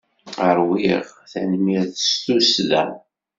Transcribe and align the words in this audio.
Ṛwiɣ, 0.57 1.05
tanemmirt 1.31 1.95
s 2.07 2.09
tussda! 2.23 2.83